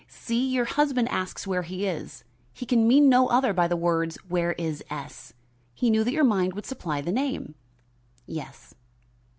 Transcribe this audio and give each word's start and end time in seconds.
See! 0.07 0.49
your 0.49 0.65
husband 0.65 1.09
asks 1.09 1.45
where 1.45 1.61
he 1.61 1.85
is. 1.85 2.23
He 2.51 2.65
can 2.65 2.87
mean 2.87 3.07
no 3.07 3.27
other 3.27 3.53
by 3.53 3.67
the 3.67 3.77
words 3.77 4.17
'Where 4.27 4.53
is 4.53 4.83
S?' 4.89 5.33
He 5.75 5.91
knew 5.91 6.03
that 6.03 6.11
your 6.11 6.23
mind 6.23 6.53
would 6.55 6.65
supply 6.65 7.01
the 7.01 7.11
name." 7.11 7.53
"Yes." 8.25 8.73